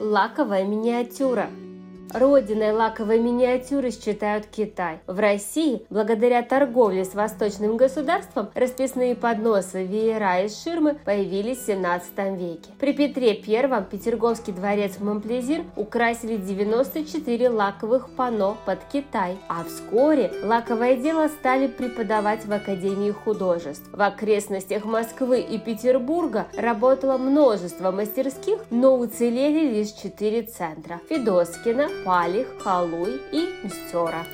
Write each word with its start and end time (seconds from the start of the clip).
Лаковая 0.00 0.64
миниатюра. 0.64 1.50
Родиной 2.14 2.70
лаковой 2.70 3.18
миниатюры 3.18 3.90
считают 3.90 4.46
Китай. 4.46 5.00
В 5.08 5.18
России, 5.18 5.84
благодаря 5.90 6.42
торговле 6.42 7.04
с 7.04 7.12
восточным 7.12 7.76
государством, 7.76 8.50
расписные 8.54 9.16
подносы, 9.16 9.84
веера 9.84 10.40
и 10.44 10.48
ширмы 10.48 10.96
появились 11.04 11.58
в 11.58 11.66
17 11.66 12.38
веке. 12.38 12.70
При 12.78 12.92
Петре 12.92 13.30
I 13.30 13.84
Петерговский 13.90 14.52
дворец 14.52 15.00
Монплезир 15.00 15.64
украсили 15.74 16.36
94 16.36 17.48
лаковых 17.48 18.08
панно 18.10 18.56
под 18.64 18.78
Китай, 18.92 19.36
а 19.48 19.64
вскоре 19.64 20.30
лаковое 20.44 20.94
дело 20.94 21.26
стали 21.26 21.66
преподавать 21.66 22.46
в 22.46 22.52
Академии 22.52 23.10
художеств. 23.10 23.88
В 23.92 24.00
окрестностях 24.00 24.84
Москвы 24.84 25.40
и 25.40 25.58
Петербурга 25.58 26.46
работало 26.56 27.18
множество 27.18 27.90
мастерских, 27.90 28.60
но 28.70 28.96
уцелели 28.96 29.68
лишь 29.74 29.90
четыре 29.90 30.42
центра– 30.42 31.00
Федоскина, 31.08 31.88
Палих, 32.04 32.46
Халуй 32.62 33.20
и 33.32 33.54
Мстера. 33.62 34.26